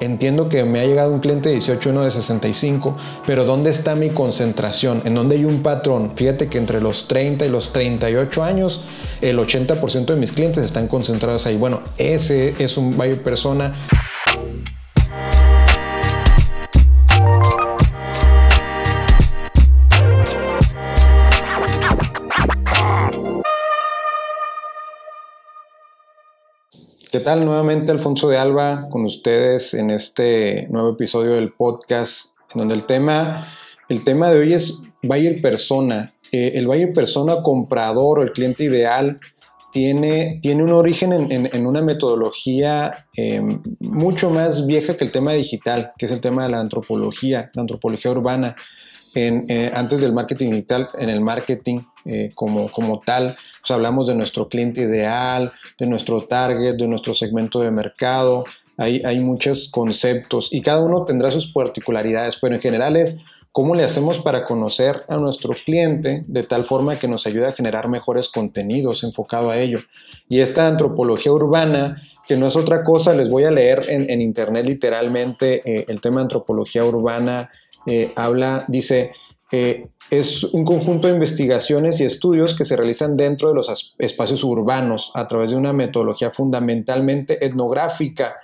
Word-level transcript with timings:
Entiendo 0.00 0.48
que 0.48 0.64
me 0.64 0.80
ha 0.80 0.84
llegado 0.84 1.12
un 1.12 1.20
cliente 1.20 1.48
de 1.48 1.56
18, 1.56 1.90
uno 1.90 2.02
de 2.02 2.10
65, 2.10 2.96
pero 3.26 3.44
¿dónde 3.44 3.70
está 3.70 3.94
mi 3.94 4.10
concentración? 4.10 5.02
¿En 5.04 5.14
dónde 5.14 5.36
hay 5.36 5.44
un 5.44 5.62
patrón? 5.62 6.12
Fíjate 6.16 6.48
que 6.48 6.58
entre 6.58 6.80
los 6.80 7.08
30 7.08 7.46
y 7.46 7.48
los 7.48 7.72
38 7.72 8.42
años, 8.42 8.84
el 9.20 9.38
80% 9.38 10.06
de 10.06 10.16
mis 10.16 10.32
clientes 10.32 10.64
están 10.64 10.88
concentrados 10.88 11.46
ahí. 11.46 11.56
Bueno, 11.56 11.80
ese 11.98 12.54
es 12.58 12.76
un 12.76 12.96
buyer 12.96 13.22
persona. 13.22 13.74
¿Qué 27.12 27.20
tal? 27.20 27.44
Nuevamente 27.44 27.92
Alfonso 27.92 28.30
de 28.30 28.38
Alba 28.38 28.88
con 28.88 29.04
ustedes 29.04 29.74
en 29.74 29.90
este 29.90 30.66
nuevo 30.70 30.92
episodio 30.92 31.32
del 31.32 31.52
podcast, 31.52 32.28
en 32.54 32.60
donde 32.60 32.74
el 32.74 32.84
tema, 32.84 33.48
el 33.90 34.02
tema 34.02 34.30
de 34.30 34.38
hoy 34.38 34.54
es 34.54 34.80
buyer 35.02 35.42
persona. 35.42 36.14
Eh, 36.32 36.52
el 36.54 36.66
buyer 36.66 36.94
persona 36.94 37.42
comprador 37.42 38.18
o 38.18 38.22
el 38.22 38.32
cliente 38.32 38.64
ideal 38.64 39.20
tiene, 39.74 40.40
tiene 40.40 40.64
un 40.64 40.72
origen 40.72 41.12
en, 41.12 41.66
una 41.66 41.82
metodología 41.82 42.94
em, 43.14 43.60
mucho 43.80 44.30
más 44.30 44.66
vieja 44.66 44.96
que 44.96 45.04
el 45.04 45.12
tema 45.12 45.34
digital, 45.34 45.92
que 45.98 46.06
es 46.06 46.12
el 46.12 46.22
tema 46.22 46.44
de 46.44 46.52
la 46.52 46.60
antropología, 46.60 47.50
la 47.52 47.60
antropología 47.60 48.10
urbana. 48.10 48.56
Eh, 49.14 49.70
antes 49.74 50.00
del 50.00 50.14
marketing 50.14 50.52
digital, 50.52 50.88
en 50.98 51.10
el 51.10 51.20
marketing 51.20 51.80
eh, 52.04 52.30
como, 52.34 52.70
como 52.70 52.98
tal, 52.98 53.36
pues 53.60 53.70
hablamos 53.70 54.06
de 54.06 54.14
nuestro 54.14 54.48
cliente 54.48 54.82
ideal, 54.82 55.52
de 55.78 55.86
nuestro 55.86 56.22
target, 56.22 56.76
de 56.76 56.88
nuestro 56.88 57.14
segmento 57.14 57.60
de 57.60 57.70
mercado. 57.70 58.44
Hay, 58.76 59.02
hay 59.04 59.20
muchos 59.20 59.70
conceptos 59.70 60.48
y 60.50 60.62
cada 60.62 60.80
uno 60.80 61.04
tendrá 61.04 61.30
sus 61.30 61.52
particularidades, 61.52 62.36
pero 62.40 62.54
en 62.54 62.60
general 62.60 62.96
es 62.96 63.22
cómo 63.52 63.74
le 63.74 63.84
hacemos 63.84 64.18
para 64.18 64.44
conocer 64.44 65.00
a 65.08 65.18
nuestro 65.18 65.52
cliente 65.52 66.24
de 66.26 66.42
tal 66.42 66.64
forma 66.64 66.98
que 66.98 67.06
nos 67.06 67.26
ayude 67.26 67.46
a 67.46 67.52
generar 67.52 67.88
mejores 67.88 68.30
contenidos 68.30 69.04
enfocado 69.04 69.50
a 69.50 69.58
ello. 69.58 69.78
Y 70.28 70.40
esta 70.40 70.66
antropología 70.66 71.32
urbana, 71.32 72.02
que 72.26 72.36
no 72.36 72.46
es 72.48 72.56
otra 72.56 72.82
cosa, 72.82 73.14
les 73.14 73.28
voy 73.28 73.44
a 73.44 73.50
leer 73.50 73.82
en, 73.88 74.20
internet 74.22 74.66
literalmente 74.66 75.60
eh, 75.66 75.84
el 75.88 76.00
tema 76.00 76.22
antropología 76.22 76.84
urbana 76.84 77.50
eh, 77.86 78.12
habla, 78.16 78.64
dice, 78.68 79.10
eh, 79.50 79.88
es 80.12 80.44
un 80.44 80.66
conjunto 80.66 81.08
de 81.08 81.14
investigaciones 81.14 81.98
y 81.98 82.04
estudios 82.04 82.54
que 82.54 82.66
se 82.66 82.76
realizan 82.76 83.16
dentro 83.16 83.48
de 83.48 83.54
los 83.54 83.94
espacios 83.98 84.44
urbanos 84.44 85.10
a 85.14 85.26
través 85.26 85.50
de 85.50 85.56
una 85.56 85.72
metodología 85.72 86.30
fundamentalmente 86.30 87.42
etnográfica. 87.44 88.36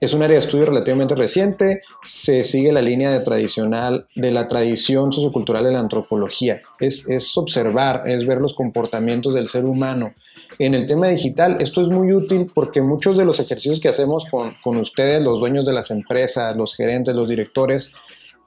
Es 0.00 0.14
un 0.14 0.24
área 0.24 0.34
de 0.34 0.44
estudio 0.44 0.64
relativamente 0.64 1.14
reciente, 1.14 1.82
se 2.04 2.42
sigue 2.42 2.72
la 2.72 2.82
línea 2.82 3.12
de 3.12 3.20
tradicional 3.20 4.08
de 4.16 4.32
la 4.32 4.48
tradición 4.48 5.12
sociocultural 5.12 5.62
de 5.62 5.70
la 5.70 5.78
antropología. 5.78 6.60
Es, 6.80 7.08
es 7.08 7.38
observar, 7.38 8.02
es 8.06 8.26
ver 8.26 8.40
los 8.40 8.54
comportamientos 8.54 9.32
del 9.32 9.46
ser 9.46 9.64
humano. 9.64 10.14
En 10.58 10.74
el 10.74 10.88
tema 10.88 11.06
digital, 11.06 11.58
esto 11.60 11.82
es 11.82 11.88
muy 11.88 12.12
útil 12.12 12.50
porque 12.52 12.82
muchos 12.82 13.16
de 13.16 13.24
los 13.24 13.38
ejercicios 13.38 13.78
que 13.78 13.88
hacemos 13.88 14.26
con, 14.28 14.56
con 14.60 14.76
ustedes, 14.76 15.22
los 15.22 15.38
dueños 15.38 15.66
de 15.66 15.72
las 15.72 15.92
empresas, 15.92 16.56
los 16.56 16.74
gerentes, 16.74 17.14
los 17.14 17.28
directores, 17.28 17.92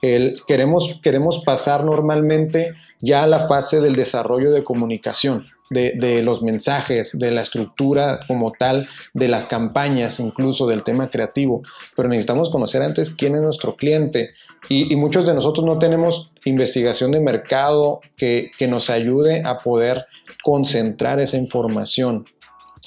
queremos, 0.00 1.00
queremos 1.02 1.42
pasar 1.44 1.84
normalmente 1.84 2.74
ya 3.00 3.22
a 3.22 3.26
la 3.26 3.46
fase 3.46 3.80
del 3.80 3.96
desarrollo 3.96 4.50
de 4.50 4.64
comunicación, 4.64 5.44
de, 5.70 6.22
los 6.22 6.42
mensajes, 6.42 7.18
de 7.18 7.30
la 7.30 7.42
estructura 7.42 8.20
como 8.28 8.52
tal, 8.52 8.88
de 9.14 9.28
las 9.28 9.46
campañas, 9.46 10.20
incluso 10.20 10.66
del 10.66 10.84
tema 10.84 11.10
creativo. 11.10 11.62
Pero 11.96 12.08
necesitamos 12.08 12.50
conocer 12.50 12.82
antes 12.82 13.10
quién 13.10 13.34
es 13.34 13.42
nuestro 13.42 13.76
cliente. 13.76 14.30
Y, 14.68 14.94
muchos 14.96 15.26
de 15.26 15.34
nosotros 15.34 15.64
no 15.64 15.78
tenemos 15.78 16.32
investigación 16.44 17.12
de 17.12 17.20
mercado 17.20 18.00
que, 18.16 18.50
que 18.58 18.68
nos 18.68 18.90
ayude 18.90 19.42
a 19.44 19.58
poder 19.58 20.06
concentrar 20.42 21.20
esa 21.20 21.36
información 21.36 22.24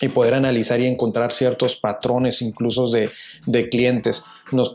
y 0.02 0.08
poder 0.10 0.34
analizar 0.34 0.80
y 0.80 0.88
encontrar 0.88 1.34
ciertos 1.34 1.76
patrones 1.76 2.42
incluso 2.42 2.90
de, 2.90 3.10
de 3.46 3.70
clientes 3.70 4.24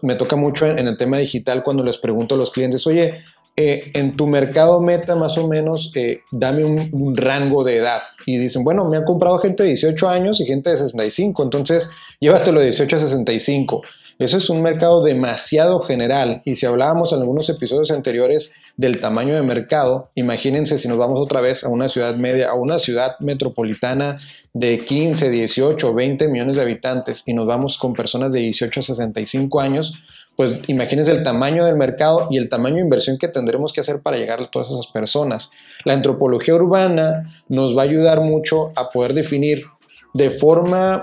me 0.03 0.15
toca 0.15 0.37
mucho 0.37 0.67
en, 0.67 0.87
el 0.87 0.97
tema 0.97 1.19
digital 1.19 1.63
cuando 1.63 1.83
les 1.83 1.99
pregunto 1.99 2.35
a 2.35 2.39
los 2.39 2.51
clientes, 2.51 2.87
oye, 2.87 3.23
eh, 3.57 3.93
en 3.95 4.17
tu 4.17 4.27
mercado 4.27 4.81
meta 4.81 5.15
más 5.15 5.39
o 5.39 5.47
menos, 5.47 5.93
eh, 5.95 6.21
dame 6.33 6.65
un, 6.65 7.17
rango 7.17 7.63
de 7.63 7.77
edad. 7.77 8.03
Y 8.27 8.39
dicen, 8.39 8.65
bueno, 8.65 8.85
me 8.85 8.97
han 8.97 9.05
comprado 9.05 9.39
gente 9.39 9.63
de 9.63 9.71
18 9.71 10.09
años 10.09 10.41
y 10.41 10.47
gente 10.47 10.71
de 10.71 10.77
65, 10.77 11.43
entonces 11.43 11.91
llévatelo 12.19 12.61
de 12.61 12.67
18 12.67 12.97
a 12.97 12.99
65. 12.99 13.83
Eso 14.19 14.39
es 14.39 14.49
un 14.49 14.63
mercado 14.63 15.03
demasiado 15.03 15.81
general 15.81 16.41
y 16.45 16.55
si 16.55 16.67
hablábamos 16.67 17.13
en 17.13 17.21
algunos 17.21 17.49
episodios 17.51 17.91
anteriores 17.91 18.55
del 18.77 19.01
tamaño 19.01 19.35
de 19.35 19.43
mercado, 19.43 20.11
imagínense 20.15 20.79
si 20.79 20.87
nos 20.87 20.99
vamos 20.99 21.19
otra 21.19 21.41
vez 21.41 21.65
a 21.65 21.69
una 21.69 21.89
ciudad 21.89 22.15
media, 22.15 22.51
a 22.51 22.55
una 22.55 22.79
ciudad 22.79 23.17
metropolitana 23.19 24.19
de 24.53 24.79
15, 24.79 25.31
18, 25.31 25.93
20 25.93 26.29
millones 26.29 26.55
de 26.55 26.63
habitantes 26.63 27.25
y 27.27 27.35
nos 27.35 27.49
vamos 27.49 27.77
con 27.77 27.93
personas 27.93 28.31
de 28.31 28.39
18 28.39 28.81
a 28.81 28.83
65 28.85 29.61
años, 29.61 29.95
pues 30.37 30.61
imagínense 30.69 31.11
el 31.11 31.25
tamaño 31.25 31.65
del 31.65 31.77
mercado 31.77 32.29
y 32.31 32.39
el 32.39 32.49
tamaño 32.49 32.77
de 32.77 32.83
inversión 32.83 33.19
que 33.19 33.27
tendremos 33.27 33.73
que 33.73 33.81
hacer 33.81 34.01
para 34.01 34.17
llegar 34.17 34.41
a 34.41 34.49
todas 34.49 34.69
esas 34.69 34.87
personas. 34.87 35.51
La 35.85 35.95
antropología 35.95 36.55
urbana 36.55 37.35
nos 37.49 37.77
va 37.77 37.83
a 37.83 37.87
ayudar 37.87 38.21
mucho 38.21 38.71
a 38.77 38.91
poder 38.91 39.13
definir 39.13 39.65
de 40.13 40.31
forma 40.31 41.03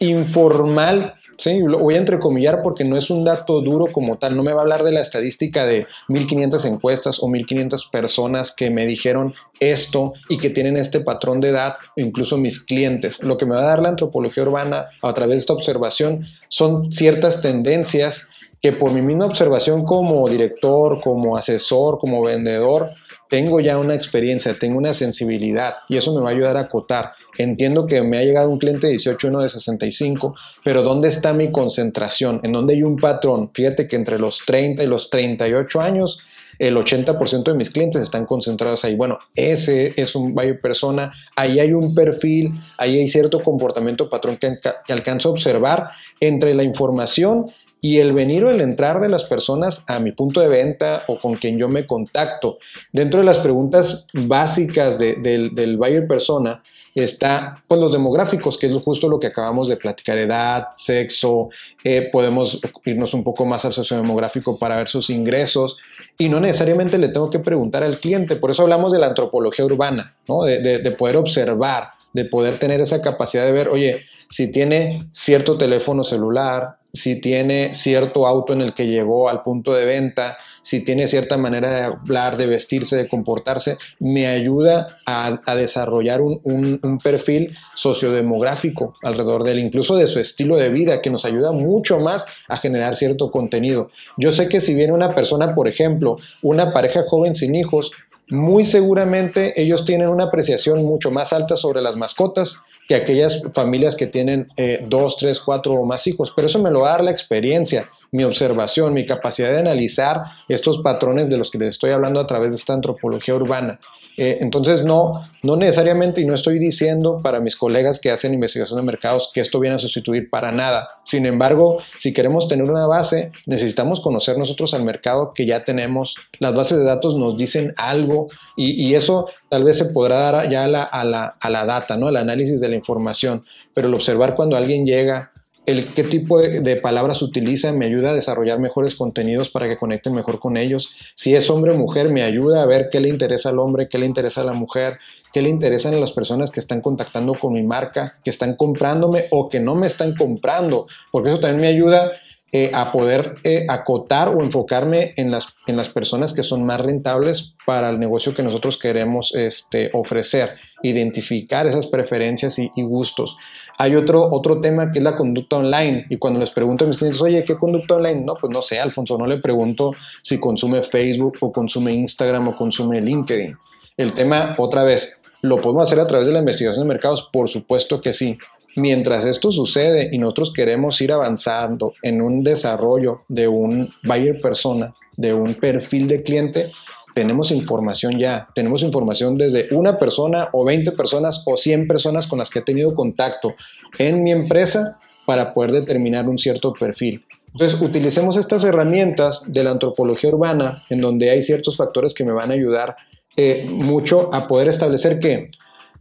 informal, 0.00 1.14
¿sí? 1.36 1.58
lo 1.58 1.78
voy 1.78 1.94
a 1.94 1.98
entrecomillar 1.98 2.62
porque 2.62 2.84
no 2.84 2.96
es 2.96 3.10
un 3.10 3.24
dato 3.24 3.60
duro 3.60 3.86
como 3.86 4.18
tal, 4.18 4.36
no 4.36 4.42
me 4.42 4.52
va 4.52 4.60
a 4.60 4.62
hablar 4.62 4.82
de 4.82 4.92
la 4.92 5.00
estadística 5.00 5.66
de 5.66 5.86
1500 6.08 6.64
encuestas 6.64 7.22
o 7.22 7.28
1500 7.28 7.86
personas 7.86 8.54
que 8.54 8.70
me 8.70 8.86
dijeron 8.86 9.34
esto 9.60 10.12
y 10.28 10.38
que 10.38 10.50
tienen 10.50 10.76
este 10.76 11.00
patrón 11.00 11.40
de 11.40 11.50
edad, 11.50 11.76
incluso 11.96 12.36
mis 12.36 12.60
clientes. 12.60 13.22
Lo 13.22 13.38
que 13.38 13.46
me 13.46 13.54
va 13.54 13.62
a 13.62 13.66
dar 13.66 13.82
la 13.82 13.90
antropología 13.90 14.42
urbana 14.42 14.88
a 15.02 15.14
través 15.14 15.34
de 15.34 15.38
esta 15.38 15.52
observación 15.52 16.24
son 16.48 16.92
ciertas 16.92 17.40
tendencias 17.40 18.28
que 18.60 18.72
por 18.72 18.92
mi 18.92 19.02
misma 19.02 19.26
observación 19.26 19.84
como 19.84 20.28
director, 20.28 21.00
como 21.00 21.36
asesor, 21.36 21.98
como 21.98 22.22
vendedor, 22.22 22.90
tengo 23.28 23.60
ya 23.60 23.78
una 23.78 23.94
experiencia, 23.94 24.54
tengo 24.58 24.78
una 24.78 24.94
sensibilidad 24.94 25.76
y 25.88 25.96
eso 25.96 26.14
me 26.14 26.22
va 26.22 26.30
a 26.30 26.32
ayudar 26.32 26.56
a 26.56 26.62
acotar. 26.62 27.12
Entiendo 27.36 27.86
que 27.86 28.02
me 28.02 28.18
ha 28.18 28.24
llegado 28.24 28.48
un 28.48 28.58
cliente 28.58 28.86
de 28.86 28.92
18, 28.92 29.28
uno 29.28 29.40
de 29.42 29.48
65, 29.48 30.34
pero 30.64 30.82
¿dónde 30.82 31.08
está 31.08 31.32
mi 31.32 31.52
concentración? 31.52 32.40
¿En 32.42 32.52
dónde 32.52 32.74
hay 32.74 32.82
un 32.82 32.96
patrón? 32.96 33.50
Fíjate 33.52 33.86
que 33.86 33.96
entre 33.96 34.18
los 34.18 34.40
30 34.46 34.82
y 34.82 34.86
los 34.86 35.10
38 35.10 35.80
años, 35.80 36.24
el 36.58 36.76
80% 36.76 37.44
de 37.44 37.54
mis 37.54 37.70
clientes 37.70 38.02
están 38.02 38.26
concentrados 38.26 38.84
ahí. 38.84 38.96
Bueno, 38.96 39.18
ese 39.36 39.92
es 39.96 40.16
un 40.16 40.34
buyer 40.34 40.58
persona, 40.58 41.12
ahí 41.36 41.60
hay 41.60 41.72
un 41.72 41.94
perfil, 41.94 42.50
ahí 42.78 42.98
hay 42.98 43.06
cierto 43.08 43.40
comportamiento 43.40 44.10
patrón 44.10 44.38
que, 44.38 44.58
que 44.84 44.92
alcanzo 44.92 45.28
a 45.28 45.32
observar 45.32 45.90
entre 46.18 46.54
la 46.54 46.64
información 46.64 47.46
y 47.80 47.98
el 47.98 48.12
venir 48.12 48.44
o 48.44 48.50
el 48.50 48.60
entrar 48.60 49.00
de 49.00 49.08
las 49.08 49.24
personas 49.24 49.84
a 49.86 50.00
mi 50.00 50.12
punto 50.12 50.40
de 50.40 50.48
venta 50.48 51.02
o 51.06 51.18
con 51.18 51.34
quien 51.34 51.58
yo 51.58 51.68
me 51.68 51.86
contacto. 51.86 52.58
Dentro 52.92 53.20
de 53.20 53.26
las 53.26 53.38
preguntas 53.38 54.06
básicas 54.12 54.98
del, 54.98 55.76
buyer 55.76 56.06
persona 56.08 56.60
está 56.94 57.62
pues, 57.68 57.80
los 57.80 57.92
demográficos, 57.92 58.58
que 58.58 58.66
es 58.66 58.72
justo 58.82 59.08
lo 59.08 59.20
que 59.20 59.28
acabamos 59.28 59.68
de 59.68 59.76
platicar, 59.76 60.18
edad, 60.18 60.68
sexo, 60.76 61.50
eh, 61.84 62.08
podemos 62.10 62.60
irnos 62.84 63.14
un 63.14 63.22
poco 63.22 63.46
más 63.46 63.64
al 63.64 63.72
sociodemográfico 63.72 64.58
para 64.58 64.76
ver 64.76 64.88
sus 64.88 65.10
ingresos 65.10 65.76
y 66.16 66.28
no 66.28 66.40
necesariamente 66.40 66.98
le 66.98 67.08
tengo 67.08 67.30
que 67.30 67.38
preguntar 67.38 67.84
al 67.84 68.00
cliente, 68.00 68.34
por 68.34 68.50
eso 68.50 68.62
hablamos 68.62 68.92
de 68.92 68.98
la 68.98 69.06
antropología 69.06 69.64
urbana, 69.64 70.16
¿no? 70.26 70.42
de 70.42 70.90
poder 70.98 71.16
observar, 71.16 71.90
de 72.12 72.24
poder 72.24 72.58
tener 72.58 72.80
esa 72.80 73.00
capacidad 73.00 73.44
de 73.44 73.52
ver, 73.52 73.68
oye, 73.68 74.04
si 74.30 74.50
tiene 74.50 75.08
cierto 75.12 75.56
teléfono 75.56 76.04
celular, 76.04 76.78
si 76.98 77.20
tiene 77.20 77.72
cierto 77.74 78.26
auto 78.26 78.52
en 78.52 78.60
el 78.60 78.74
que 78.74 78.86
llegó 78.86 79.28
al 79.28 79.42
punto 79.42 79.72
de 79.72 79.86
venta, 79.86 80.36
si 80.62 80.80
tiene 80.80 81.08
cierta 81.08 81.38
manera 81.38 81.72
de 81.72 81.82
hablar, 81.82 82.36
de 82.36 82.46
vestirse, 82.46 82.96
de 82.96 83.08
comportarse, 83.08 83.78
me 84.00 84.26
ayuda 84.26 84.86
a, 85.06 85.54
desarrollar 85.54 86.20
un, 86.20 86.98
perfil 87.02 87.56
sociodemográfico 87.74 88.92
alrededor 89.02 89.44
de 89.44 89.52
él, 89.52 89.60
incluso 89.60 89.96
de 89.96 90.06
su 90.06 90.20
estilo 90.20 90.56
de 90.56 90.68
vida, 90.68 91.00
que 91.00 91.10
nos 91.10 91.24
ayuda 91.24 91.52
mucho 91.52 92.00
más 92.00 92.26
a 92.48 92.58
generar 92.58 92.96
cierto 92.96 93.30
contenido. 93.30 93.88
Yo 94.16 94.32
sé 94.32 94.48
que 94.48 94.60
si 94.60 94.74
viene 94.74 94.92
una 94.92 95.10
persona, 95.10 95.54
por 95.54 95.68
ejemplo, 95.68 96.16
una 96.42 96.72
pareja 96.72 97.04
joven 97.04 97.34
sin 97.34 97.54
hijos, 97.54 97.92
muy 98.30 98.64
seguramente 98.64 99.60
ellos 99.60 99.84
tienen 99.84 100.08
una 100.08 100.24
apreciación 100.24 100.84
mucho 100.84 101.10
más 101.10 101.32
alta 101.32 101.56
sobre 101.56 101.82
las 101.82 101.96
mascotas 101.96 102.62
que 102.88 102.94
aquellas 102.94 103.42
familias 103.52 103.96
que 103.96 104.06
tienen 104.06 104.46
eh, 104.56 104.82
dos, 104.86 105.18
tres, 105.18 105.40
cuatro 105.40 105.74
o 105.74 105.84
más 105.84 106.06
hijos. 106.06 106.32
Pero 106.34 106.46
eso 106.46 106.58
me 106.58 106.70
lo 106.70 106.80
va 106.80 106.88
a 106.88 106.92
dar 106.92 107.04
la 107.04 107.10
experiencia. 107.10 107.86
Mi 108.10 108.24
observación, 108.24 108.94
mi 108.94 109.06
capacidad 109.06 109.50
de 109.50 109.60
analizar 109.60 110.22
estos 110.48 110.78
patrones 110.78 111.28
de 111.28 111.36
los 111.36 111.50
que 111.50 111.58
les 111.58 111.70
estoy 111.70 111.90
hablando 111.90 112.20
a 112.20 112.26
través 112.26 112.50
de 112.50 112.56
esta 112.56 112.74
antropología 112.74 113.34
urbana. 113.34 113.78
Eh, 114.16 114.38
entonces, 114.40 114.84
no, 114.84 115.22
no 115.42 115.56
necesariamente, 115.56 116.20
y 116.20 116.26
no 116.26 116.34
estoy 116.34 116.58
diciendo 116.58 117.18
para 117.22 117.38
mis 117.38 117.56
colegas 117.56 118.00
que 118.00 118.10
hacen 118.10 118.34
investigación 118.34 118.76
de 118.76 118.82
mercados 118.82 119.30
que 119.32 119.40
esto 119.40 119.60
viene 119.60 119.76
a 119.76 119.78
sustituir 119.78 120.28
para 120.28 120.50
nada. 120.50 120.88
Sin 121.04 121.24
embargo, 121.24 121.78
si 121.96 122.12
queremos 122.12 122.48
tener 122.48 122.68
una 122.68 122.86
base, 122.86 123.30
necesitamos 123.46 124.00
conocer 124.00 124.36
nosotros 124.36 124.74
al 124.74 124.82
mercado 124.82 125.30
que 125.34 125.46
ya 125.46 125.62
tenemos. 125.62 126.16
Las 126.40 126.56
bases 126.56 126.78
de 126.78 126.84
datos 126.84 127.16
nos 127.16 127.36
dicen 127.36 127.74
algo 127.76 128.26
y, 128.56 128.88
eso 128.98 129.28
tal 129.48 129.64
vez 129.64 129.76
se 129.76 129.84
podrá 129.84 130.18
dar 130.18 130.50
ya 130.50 130.64
a 130.64 130.66
la, 130.66 130.82
a 130.82 131.04
la, 131.04 131.36
a 131.38 131.50
la 131.50 131.64
data, 131.66 131.96
¿no? 131.96 132.08
al 132.08 132.16
análisis 132.16 132.60
de 132.60 132.68
la 132.68 132.74
información. 132.74 133.42
Pero 133.74 133.86
el 133.86 133.94
observar 133.94 134.34
cuando 134.34 134.56
alguien 134.56 134.84
llega 134.84 135.30
el 135.68 135.92
qué 135.92 136.02
tipo 136.02 136.40
de, 136.40 136.76
palabras 136.76 137.20
utiliza 137.20 137.72
me 137.72 137.84
ayuda 137.84 138.12
a 138.12 138.14
desarrollar 138.14 138.58
mejores 138.58 138.94
contenidos 138.94 139.50
para 139.50 139.68
que 139.68 139.76
conecten 139.76 140.14
mejor 140.14 140.38
con 140.38 140.56
ellos. 140.56 140.94
Si 141.14 141.34
es 141.34 141.50
hombre 141.50 141.72
o 141.72 141.76
mujer, 141.76 142.08
me 142.08 142.22
ayuda 142.22 142.62
a 142.62 142.66
ver 142.66 142.88
qué 142.90 143.00
le 143.00 143.10
interesa 143.10 143.50
al 143.50 143.58
hombre, 143.58 143.86
qué 143.86 143.98
le 143.98 144.06
interesa 144.06 144.40
a 144.40 144.44
la 144.44 144.54
mujer, 144.54 144.98
qué 145.30 145.42
le 145.42 145.50
interesan 145.50 145.92
a 145.92 145.98
las 145.98 146.12
personas 146.12 146.50
que 146.50 146.60
están 146.60 146.80
contactando 146.80 147.34
con 147.34 147.52
mi 147.52 147.62
marca, 147.62 148.18
que 148.24 148.30
están 148.30 148.56
comprándome 148.56 149.24
o 149.30 149.50
que 149.50 149.60
no 149.60 149.74
me 149.74 149.86
están 149.86 150.14
comprando, 150.14 150.86
porque 151.12 151.28
eso 151.28 151.40
también 151.40 151.60
me 151.60 151.66
ayuda 151.66 152.12
eh, 152.50 152.70
a 152.72 152.92
poder 152.92 153.34
eh, 153.44 153.66
acotar 153.68 154.30
o 154.30 154.42
enfocarme 154.42 155.12
en 155.16 155.30
las, 155.30 155.48
en 155.66 155.76
las 155.76 155.90
personas 155.90 156.32
que 156.32 156.42
son 156.42 156.64
más 156.64 156.80
rentables 156.80 157.54
para 157.66 157.90
el 157.90 158.00
negocio 158.00 158.32
que 158.32 158.42
nosotros 158.42 158.78
queremos 158.78 159.34
este, 159.34 159.90
ofrecer, 159.92 160.48
identificar 160.82 161.66
esas 161.66 161.86
preferencias 161.86 162.58
y, 162.58 162.70
gustos. 162.76 163.36
Hay 163.76 163.96
otro, 163.96 164.30
otro 164.32 164.62
tema 164.62 164.92
que 164.92 165.00
es 165.00 165.04
la 165.04 165.14
conducta 165.14 165.56
online 165.56 166.06
y 166.08 166.16
cuando 166.16 166.40
les 166.40 166.50
pregunto 166.50 166.86
a 166.86 166.88
mis 166.88 166.96
clientes, 166.96 167.20
oye, 167.20 167.44
¿qué 167.44 167.54
conducta 167.54 167.96
online? 167.96 168.22
No, 168.22 168.32
pues 168.32 168.50
no 168.50 168.62
sé, 168.62 168.80
Alfonso, 168.80 169.18
no 169.18 169.26
le 169.26 169.36
pregunto 169.36 169.92
si 170.22 170.40
consume 170.40 170.82
Facebook 170.82 171.36
o 171.40 171.52
consume 171.52 171.92
Instagram 171.92 172.48
o 172.48 172.56
consume 172.56 173.02
LinkedIn. 173.02 173.58
El 173.98 174.14
tema, 174.14 174.54
otra 174.56 174.84
vez, 174.84 175.18
¿lo 175.42 175.58
podemos 175.58 175.82
hacer 175.82 176.00
a 176.00 176.06
través 176.06 176.26
de 176.26 176.32
la 176.32 176.38
investigación 176.38 176.84
de 176.84 176.88
mercados? 176.88 177.28
Por 177.30 177.50
supuesto 177.50 178.00
que 178.00 178.14
sí 178.14 178.38
Mientras 178.76 179.24
esto 179.24 179.50
sucede 179.50 180.10
y 180.12 180.18
nosotros 180.18 180.52
queremos 180.52 181.00
ir 181.00 181.12
avanzando 181.12 181.92
en 182.02 182.22
un 182.22 182.44
desarrollo 182.44 183.18
de 183.28 183.48
un 183.48 183.88
buyer 184.04 184.40
persona, 184.40 184.92
de 185.16 185.34
un 185.34 185.54
perfil 185.54 186.06
de 186.06 186.22
cliente, 186.22 186.70
tenemos 187.14 187.50
información 187.50 188.18
ya, 188.18 188.46
tenemos 188.54 188.82
información 188.82 189.34
desde 189.34 189.74
una 189.74 189.98
persona 189.98 190.50
o 190.52 190.64
20 190.64 190.92
personas 190.92 191.42
o 191.46 191.56
100 191.56 191.88
personas 191.88 192.26
con 192.26 192.38
las 192.38 192.50
que 192.50 192.60
he 192.60 192.62
tenido 192.62 192.94
contacto 192.94 193.54
en 193.98 194.22
mi 194.22 194.30
empresa 194.30 194.98
para 195.26 195.52
poder 195.52 195.72
determinar 195.72 196.28
un 196.28 196.38
cierto 196.38 196.72
perfil. 196.72 197.24
Entonces, 197.52 197.80
utilicemos 197.80 198.36
estas 198.36 198.62
herramientas 198.64 199.42
de 199.46 199.64
la 199.64 199.72
antropología 199.72 200.30
urbana, 200.30 200.84
en 200.90 201.00
donde 201.00 201.30
hay 201.30 201.42
ciertos 201.42 201.76
factores 201.76 202.14
que 202.14 202.24
me 202.24 202.32
van 202.32 202.50
a 202.50 202.54
ayudar 202.54 202.94
eh, 203.36 203.66
mucho 203.68 204.32
a 204.32 204.46
poder 204.46 204.68
establecer 204.68 205.18
que 205.18 205.50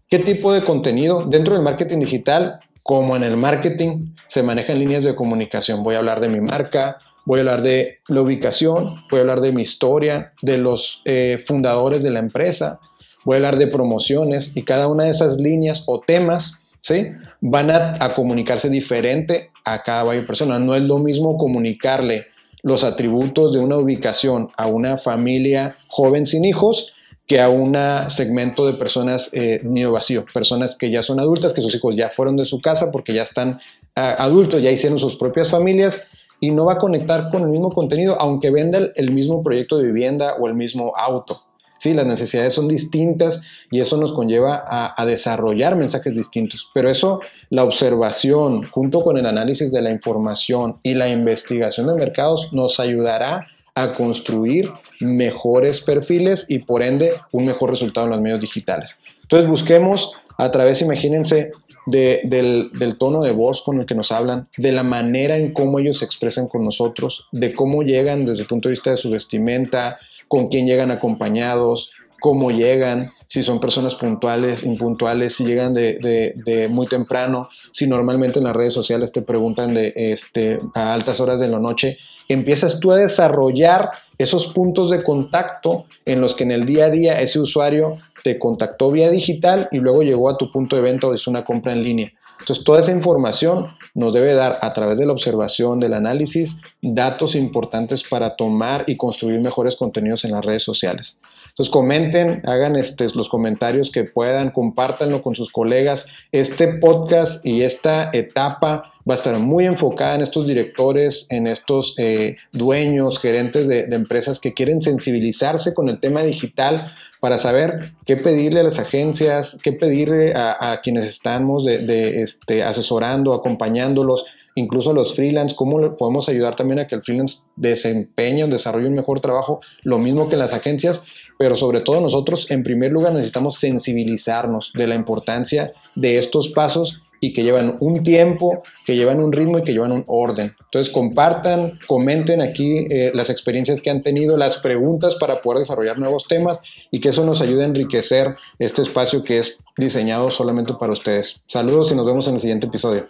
¿Qué 0.09 0.19
tipo 0.19 0.53
de 0.53 0.63
contenido 0.63 1.25
dentro 1.25 1.53
del 1.53 1.63
marketing 1.63 1.99
digital, 1.99 2.59
como 2.81 3.17
en 3.17 3.23
el 3.23 3.35
marketing, 3.35 4.13
se 4.27 4.41
maneja 4.41 4.71
en 4.71 4.79
líneas 4.79 5.03
de 5.03 5.15
comunicación? 5.15 5.83
Voy 5.83 5.95
a 5.95 5.97
hablar 5.97 6.21
de 6.21 6.29
mi 6.29 6.39
marca, 6.39 6.97
voy 7.25 7.39
a 7.39 7.41
hablar 7.41 7.61
de 7.61 7.99
la 8.07 8.21
ubicación, 8.21 9.01
voy 9.11 9.17
a 9.17 9.19
hablar 9.19 9.41
de 9.41 9.51
mi 9.51 9.63
historia, 9.63 10.31
de 10.41 10.59
los 10.59 11.01
eh, 11.03 11.43
fundadores 11.45 12.03
de 12.03 12.11
la 12.11 12.19
empresa, 12.19 12.79
voy 13.25 13.33
a 13.33 13.37
hablar 13.39 13.57
de 13.57 13.67
promociones 13.67 14.55
y 14.55 14.63
cada 14.63 14.87
una 14.87 15.03
de 15.03 15.09
esas 15.09 15.41
líneas 15.41 15.83
o 15.87 15.99
temas 15.99 16.77
¿sí? 16.79 17.07
van 17.41 17.69
a, 17.69 17.97
a 17.99 18.13
comunicarse 18.13 18.69
diferente 18.69 19.51
a 19.65 19.83
cada 19.83 20.09
persona. 20.25 20.57
No 20.57 20.73
es 20.73 20.83
lo 20.83 20.99
mismo 20.99 21.37
comunicarle 21.37 22.27
los 22.63 22.85
atributos 22.85 23.51
de 23.51 23.59
una 23.59 23.75
ubicación 23.75 24.47
a 24.55 24.67
una 24.67 24.95
familia 24.95 25.75
joven 25.87 26.25
sin 26.25 26.45
hijos 26.45 26.93
que 27.27 27.41
a 27.41 27.49
un 27.49 27.75
segmento 28.09 28.65
de 28.65 28.73
personas 28.73 29.29
eh, 29.33 29.59
nido 29.63 29.91
vacío, 29.91 30.25
personas 30.33 30.77
que 30.77 30.89
ya 30.89 31.03
son 31.03 31.19
adultas, 31.19 31.51
que 31.51 31.61
sus 31.61 31.75
hijos 31.75 31.95
ya 31.95 32.09
fueron 32.09 32.37
de 32.37 32.45
su 32.45 32.59
casa 32.59 32.89
porque 32.91 33.13
ya 33.13 33.21
están 33.21 33.59
ah, 33.95 34.15
adultos, 34.17 34.61
ya 34.61 34.71
hicieron 34.71 34.97
sus 34.97 35.17
propias 35.17 35.49
familias 35.49 36.07
y 36.39 36.51
no 36.51 36.65
va 36.65 36.73
a 36.73 36.77
conectar 36.77 37.29
con 37.29 37.41
el 37.41 37.49
mismo 37.49 37.71
contenido, 37.71 38.15
aunque 38.19 38.49
venda 38.49 38.79
el, 38.95 39.11
mismo 39.11 39.43
proyecto 39.43 39.77
de 39.77 39.87
vivienda 39.87 40.35
o 40.39 40.47
el 40.47 40.53
mismo 40.53 40.93
auto. 40.95 41.43
Sí, 41.79 41.93
las 41.93 42.05
necesidades 42.05 42.53
son 42.53 42.67
distintas 42.67 43.41
y 43.69 43.81
eso 43.81 43.97
nos 43.97 44.13
conlleva 44.13 44.63
a, 44.65 45.05
desarrollar 45.05 45.75
mensajes 45.75 46.15
distintos. 46.15 46.69
Pero 46.73 46.89
eso, 46.89 47.19
la 47.49 47.63
observación 47.63 48.63
junto 48.63 48.99
con 49.01 49.17
el 49.17 49.25
análisis 49.25 49.71
de 49.71 49.81
la 49.81 49.91
información 49.91 50.79
y 50.81 50.95
la 50.95 51.09
investigación 51.09 51.87
de 51.87 51.93
mercados 51.93 52.51
nos 52.51 52.79
ayudará 52.79 53.47
a 53.81 53.91
construir 53.91 54.71
mejores 54.99 55.81
perfiles 55.81 56.45
y 56.49 56.59
por 56.59 56.81
ende 56.81 57.13
un 57.31 57.45
mejor 57.45 57.69
resultado 57.69 58.07
en 58.07 58.13
los 58.13 58.21
medios 58.21 58.41
digitales. 58.41 58.99
Entonces 59.21 59.49
busquemos 59.49 60.17
a 60.37 60.49
través, 60.51 60.81
imagínense, 60.81 61.51
del, 61.85 62.69
del, 62.71 62.97
tono 62.97 63.21
de 63.21 63.31
voz 63.31 63.61
con 63.61 63.79
el 63.79 63.85
que 63.85 63.95
nos 63.95 64.11
hablan, 64.11 64.49
de 64.57 64.71
la 64.71 64.83
manera 64.83 65.37
en 65.37 65.53
cómo 65.53 65.79
ellos 65.79 65.99
se 65.99 66.05
expresan 66.05 66.47
con 66.47 66.63
nosotros, 66.63 67.27
de 67.31 67.53
cómo 67.53 67.81
llegan 67.81 68.25
desde 68.25 68.41
el 68.41 68.47
punto 68.47 68.67
de 68.67 68.73
vista 68.73 68.91
de 68.91 68.97
su 68.97 69.09
vestimenta, 69.09 69.97
con 70.27 70.49
quién 70.49 70.67
llegan 70.67 70.91
acompañados, 70.91 71.91
cómo 72.19 72.51
llegan, 72.51 73.09
si 73.27 73.43
son 73.43 73.59
personas 73.59 73.95
puntuales, 73.95 74.63
impuntuales, 74.63 75.35
si 75.35 75.45
llegan 75.45 75.73
de, 75.73 76.67
muy 76.69 76.87
temprano, 76.87 77.49
si 77.71 77.87
normalmente 77.87 78.39
en 78.39 78.45
las 78.45 78.55
redes 78.55 78.73
sociales 78.73 79.11
te 79.11 79.21
preguntan 79.21 79.73
de 79.73 79.93
este, 79.95 80.57
a 80.73 80.93
altas 80.93 81.19
horas 81.19 81.39
de 81.39 81.47
la 81.47 81.59
noche, 81.59 81.97
empiezas 82.29 82.79
tú 82.79 82.91
a 82.91 82.97
desarrollar 82.97 83.91
esos 84.17 84.47
puntos 84.47 84.89
de 84.89 85.03
contacto 85.03 85.85
en 86.05 86.21
los 86.21 86.35
que 86.35 86.43
en 86.43 86.51
el 86.51 86.65
día 86.65 86.85
a 86.85 86.89
día 86.89 87.21
ese 87.21 87.39
usuario 87.39 87.97
te 88.23 88.39
contactó 88.39 88.89
vía 88.89 89.09
digital 89.09 89.69
y 89.71 89.77
luego 89.77 90.03
llegó 90.03 90.29
a 90.29 90.37
tu 90.37 90.51
punto 90.51 90.75
de 90.75 90.81
venta 90.81 91.07
o 91.07 91.13
hizo 91.13 91.29
una 91.29 91.45
compra 91.45 91.73
en 91.73 91.83
línea. 91.83 92.13
Entonces, 92.39 92.63
toda 92.63 92.79
esa 92.79 92.91
información 92.91 93.67
nos 93.95 94.13
debe 94.13 94.33
dar 94.33 94.59
a 94.61 94.71
través 94.71 94.97
de 94.97 95.05
la 95.05 95.13
observación, 95.13 95.79
del 95.79 95.93
análisis, 95.93 96.61
datos 96.81 97.35
importantes 97.35 98.03
para 98.03 98.35
tomar 98.35 98.83
y 98.87 98.95
construir 98.95 99.39
mejores 99.41 99.75
contenidos 99.75 100.23
en 100.23 100.31
las 100.31 100.45
redes 100.45 100.63
sociales. 100.63 101.19
Entonces, 101.57 101.73
comenten, 101.73 102.43
hagan 102.45 102.75
este, 102.75 103.07
los 103.15 103.29
comentarios 103.29 103.89
que 103.89 104.03
puedan, 104.03 104.51
compártanlo 104.51 105.23
con 105.23 105.33
sus 105.33 105.51
colegas. 105.51 106.05
Este 106.31 106.67
podcast 106.67 107.43
y 107.43 107.63
esta 107.63 108.11
etapa 108.13 108.83
va 109.09 109.15
a 109.15 109.17
estar 109.17 109.39
muy 109.39 109.65
enfocada 109.65 110.13
en 110.13 110.21
estos 110.21 110.45
directores, 110.45 111.25
en 111.31 111.47
estos 111.47 111.95
eh, 111.97 112.35
dueños, 112.51 113.17
gerentes 113.17 113.67
de, 113.67 113.87
empresas 113.89 114.39
que 114.39 114.53
quieren 114.53 114.81
sensibilizarse 114.81 115.73
con 115.73 115.89
el 115.89 115.99
tema 115.99 116.21
digital 116.21 116.91
para 117.19 117.39
saber 117.39 117.91
qué 118.05 118.17
pedirle 118.17 118.59
a 118.59 118.63
las 118.63 118.77
agencias, 118.77 119.57
qué 119.63 119.71
pedirle 119.71 120.33
a, 120.35 120.79
quienes 120.83 121.05
estamos 121.05 121.65
este, 121.67 122.61
asesorando, 122.61 123.33
acompañándolos, 123.33 124.25
incluso 124.57 124.89
a 124.89 124.93
los 124.93 125.15
freelance, 125.15 125.55
cómo 125.55 125.95
podemos 125.97 126.29
ayudar 126.29 126.55
también 126.55 126.79
a 126.79 126.87
que 126.87 126.95
el 126.95 127.03
freelance 127.03 127.49
desempeñe 127.55 128.43
o 128.43 128.47
desarrolle 128.47 128.87
un 128.87 128.95
mejor 128.95 129.19
trabajo, 129.19 129.61
lo 129.83 129.99
mismo 129.99 130.29
que 130.29 130.35
las 130.35 130.51
agencias, 130.51 131.05
pero 131.37 131.55
sobre 131.55 131.81
todo 131.81 132.01
nosotros 132.01 132.49
en 132.51 132.63
primer 132.63 132.91
lugar 132.91 133.13
necesitamos 133.13 133.55
sensibilizarnos 133.55 134.71
de 134.73 134.87
la 134.87 134.95
importancia 134.95 135.71
de 135.95 136.17
estos 136.17 136.49
pasos 136.49 137.01
y 137.19 137.33
que 137.33 137.43
llevan 137.43 137.77
un 137.79 138.03
tiempo, 138.03 138.61
que 138.85 138.95
llevan 138.95 139.21
un 139.21 139.31
ritmo 139.31 139.59
y 139.59 139.63
que 139.63 139.73
llevan 139.73 139.91
un 139.91 140.03
orden. 140.07 140.51
Entonces 140.65 140.93
compartan, 140.93 141.73
comenten 141.87 142.41
aquí 142.41 142.85
eh, 142.89 143.11
las 143.13 143.29
experiencias 143.29 143.81
que 143.81 143.89
han 143.89 144.03
tenido, 144.03 144.37
las 144.37 144.57
preguntas 144.57 145.15
para 145.15 145.41
poder 145.41 145.59
desarrollar 145.59 145.97
nuevos 145.97 146.27
temas 146.27 146.61
y 146.91 146.99
que 146.99 147.09
eso 147.09 147.25
nos 147.25 147.41
ayude 147.41 147.63
a 147.63 147.67
enriquecer 147.67 148.35
este 148.59 148.81
espacio 148.81 149.23
que 149.23 149.39
es 149.39 149.57
diseñado 149.77 150.29
solamente 150.31 150.73
para 150.73 150.93
ustedes. 150.93 151.43
Saludos 151.47 151.91
y 151.91 151.95
nos 151.95 152.05
vemos 152.05 152.27
en 152.27 152.35
el 152.35 152.39
siguiente 152.39 152.67
episodio. 152.67 153.05